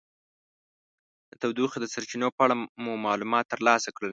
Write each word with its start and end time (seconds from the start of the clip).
د 1.29 1.31
تودوخې 1.41 1.77
د 1.81 1.85
سرچینو 1.93 2.27
په 2.35 2.41
اړه 2.45 2.55
مو 2.83 2.91
معلومات 3.05 3.45
ترلاسه 3.53 3.89
کړل. 3.95 4.09